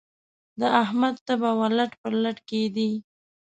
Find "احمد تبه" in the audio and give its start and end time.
0.81-1.51